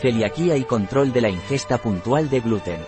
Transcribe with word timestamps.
Celiaquía 0.00 0.56
y 0.56 0.64
control 0.64 1.12
de 1.12 1.20
la 1.20 1.28
ingesta 1.28 1.76
puntual 1.76 2.30
de 2.30 2.40
gluten. 2.40 2.80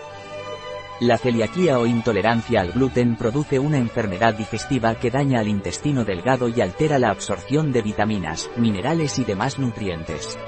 La 0.99 1.19
celiaquía 1.19 1.77
o 1.77 1.85
intolerancia 1.85 2.61
al 2.61 2.71
gluten 2.71 3.17
produce 3.17 3.59
una 3.59 3.77
enfermedad 3.77 4.33
digestiva 4.33 4.95
que 4.95 5.11
daña 5.11 5.39
al 5.39 5.47
intestino 5.47 6.05
delgado 6.05 6.47
y 6.47 6.59
altera 6.59 6.97
la 6.97 7.09
absorción 7.09 7.71
de 7.71 7.83
vitaminas, 7.83 8.49
minerales 8.55 9.19
y 9.19 9.25
demás 9.25 9.59
nutrientes. 9.59 10.39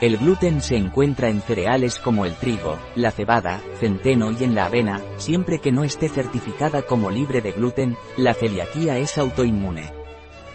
El 0.00 0.16
gluten 0.18 0.62
se 0.62 0.76
encuentra 0.76 1.28
en 1.28 1.42
cereales 1.42 2.00
como 2.00 2.24
el 2.24 2.34
trigo, 2.34 2.78
la 2.96 3.12
cebada, 3.12 3.60
centeno 3.78 4.32
y 4.32 4.42
en 4.42 4.56
la 4.56 4.64
avena, 4.64 5.00
siempre 5.16 5.60
que 5.60 5.70
no 5.70 5.84
esté 5.84 6.08
certificada 6.08 6.82
como 6.82 7.10
libre 7.10 7.40
de 7.40 7.52
gluten, 7.52 7.96
la 8.16 8.34
celiaquía 8.34 8.98
es 8.98 9.16
autoinmune. 9.16 9.92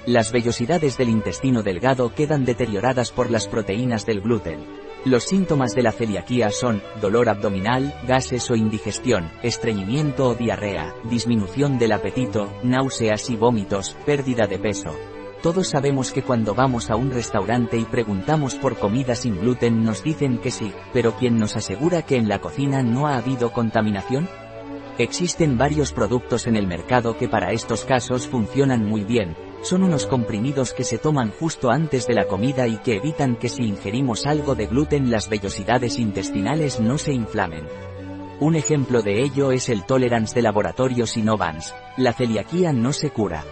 Las 0.05 0.33
vellosidades 0.33 0.97
del 0.97 1.09
intestino 1.09 1.63
delgado 1.63 2.13
quedan 2.13 2.43
deterioradas 2.43 3.11
por 3.11 3.31
las 3.31 3.47
proteínas 3.47 4.05
del 4.05 4.19
gluten. 4.19 4.84
Los 5.05 5.25
síntomas 5.25 5.75
de 5.75 5.83
la 5.83 5.91
celiaquía 5.91 6.49
son 6.49 6.81
dolor 6.99 7.29
abdominal, 7.29 7.93
gases 8.07 8.49
o 8.49 8.55
indigestión, 8.55 9.29
estreñimiento 9.43 10.29
o 10.29 10.33
diarrea, 10.33 10.95
disminución 11.03 11.77
del 11.77 11.91
apetito, 11.91 12.51
náuseas 12.63 13.29
y 13.29 13.35
vómitos, 13.35 13.95
pérdida 14.03 14.47
de 14.47 14.57
peso. 14.57 14.95
Todos 15.43 15.67
sabemos 15.67 16.11
que 16.11 16.23
cuando 16.23 16.55
vamos 16.55 16.89
a 16.89 16.95
un 16.95 17.11
restaurante 17.11 17.77
y 17.77 17.85
preguntamos 17.85 18.55
por 18.55 18.79
comida 18.79 19.13
sin 19.13 19.39
gluten 19.39 19.83
nos 19.83 20.03
dicen 20.03 20.39
que 20.39 20.49
sí, 20.49 20.73
pero 20.91 21.15
¿quién 21.19 21.37
nos 21.37 21.55
asegura 21.55 22.01
que 22.01 22.15
en 22.15 22.27
la 22.27 22.41
cocina 22.41 22.81
no 22.81 23.05
ha 23.05 23.17
habido 23.17 23.53
contaminación? 23.53 24.27
Existen 24.97 25.55
varios 25.55 25.93
productos 25.93 26.47
en 26.47 26.55
el 26.55 26.65
mercado 26.65 27.15
que 27.15 27.27
para 27.29 27.51
estos 27.51 27.85
casos 27.85 28.27
funcionan 28.27 28.83
muy 28.83 29.03
bien, 29.03 29.35
son 29.65 29.81
unos 29.81 30.05
comprimidos 30.05 30.73
que 30.73 30.83
se 30.83 30.99
toman 30.99 31.31
justo 31.31 31.71
antes 31.71 32.05
de 32.05 32.13
la 32.13 32.27
comida 32.27 32.67
y 32.67 32.77
que 32.77 32.97
evitan 32.97 33.35
que 33.35 33.49
si 33.49 33.63
ingerimos 33.63 34.27
algo 34.27 34.53
de 34.53 34.67
gluten 34.67 35.09
las 35.09 35.27
vellosidades 35.27 35.97
intestinales 35.97 36.79
no 36.79 36.99
se 36.99 37.13
inflamen. 37.13 37.65
Un 38.39 38.55
ejemplo 38.55 39.01
de 39.01 39.23
ello 39.23 39.51
es 39.51 39.69
el 39.69 39.83
Tolerance 39.83 40.35
de 40.35 40.43
laboratorio 40.43 41.07
Sinovans. 41.07 41.73
La 41.97 42.13
celiaquía 42.13 42.73
no 42.73 42.93
se 42.93 43.09
cura. 43.09 43.43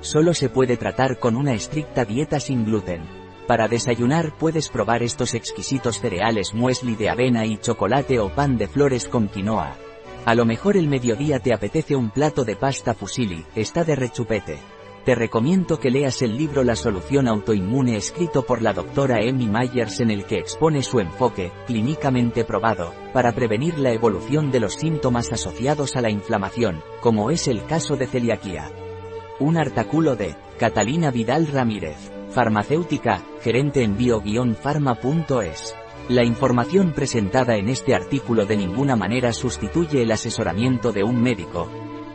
Solo 0.00 0.32
se 0.32 0.48
puede 0.48 0.78
tratar 0.78 1.18
con 1.18 1.36
una 1.36 1.52
estricta 1.52 2.06
dieta 2.06 2.40
sin 2.40 2.64
gluten. 2.64 3.02
Para 3.46 3.68
desayunar 3.68 4.32
puedes 4.38 4.70
probar 4.70 5.02
estos 5.02 5.34
exquisitos 5.34 6.00
cereales 6.00 6.54
muesli 6.54 6.94
de 6.94 7.10
avena 7.10 7.44
y 7.44 7.58
chocolate 7.58 8.20
o 8.20 8.30
pan 8.34 8.56
de 8.56 8.68
flores 8.68 9.06
con 9.06 9.28
quinoa. 9.28 9.76
A 10.24 10.34
lo 10.34 10.46
mejor 10.46 10.78
el 10.78 10.88
mediodía 10.88 11.40
te 11.40 11.52
apetece 11.52 11.94
un 11.94 12.08
plato 12.08 12.44
de 12.44 12.56
pasta 12.56 12.94
fusilli, 12.94 13.44
está 13.54 13.84
de 13.84 13.96
rechupete. 13.96 14.71
Te 15.04 15.16
recomiendo 15.16 15.80
que 15.80 15.90
leas 15.90 16.22
el 16.22 16.36
libro 16.36 16.62
La 16.62 16.76
solución 16.76 17.26
autoinmune 17.26 17.96
escrito 17.96 18.42
por 18.42 18.62
la 18.62 18.72
doctora 18.72 19.20
Emmy 19.20 19.48
Myers 19.48 19.98
en 19.98 20.12
el 20.12 20.24
que 20.26 20.38
expone 20.38 20.84
su 20.84 21.00
enfoque, 21.00 21.50
clínicamente 21.66 22.44
probado, 22.44 22.94
para 23.12 23.32
prevenir 23.32 23.78
la 23.78 23.90
evolución 23.90 24.52
de 24.52 24.60
los 24.60 24.74
síntomas 24.74 25.32
asociados 25.32 25.96
a 25.96 26.02
la 26.02 26.10
inflamación, 26.10 26.84
como 27.00 27.32
es 27.32 27.48
el 27.48 27.64
caso 27.66 27.96
de 27.96 28.06
celiaquía. 28.06 28.70
Un 29.40 29.56
artículo 29.56 30.14
de 30.14 30.36
Catalina 30.56 31.10
Vidal 31.10 31.48
Ramírez, 31.48 32.12
farmacéutica, 32.30 33.22
gerente 33.40 33.82
en 33.82 33.96
bio-pharma.es. 33.96 35.74
La 36.10 36.22
información 36.22 36.92
presentada 36.92 37.56
en 37.56 37.68
este 37.68 37.96
artículo 37.96 38.46
de 38.46 38.56
ninguna 38.56 38.94
manera 38.94 39.32
sustituye 39.32 40.02
el 40.02 40.12
asesoramiento 40.12 40.92
de 40.92 41.02
un 41.02 41.20
médico, 41.20 41.68